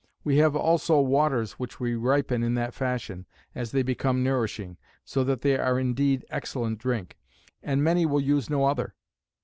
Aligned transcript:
We 0.23 0.37
have 0.37 0.55
also 0.55 0.99
waters 0.99 1.59
which 1.59 1.79
we 1.79 1.93
ripen 1.93 2.41
in 2.41 2.55
that 2.55 2.73
fashion, 2.73 3.27
as 3.53 3.69
they 3.69 3.83
become 3.83 4.23
nourishing; 4.23 4.77
so 5.05 5.23
that 5.25 5.41
they 5.41 5.55
are 5.59 5.79
indeed 5.79 6.25
excellent 6.31 6.79
drink; 6.79 7.19
and 7.61 7.83
many 7.83 8.07
will 8.07 8.19
use 8.19 8.49
no 8.49 8.65
other. 8.65 8.95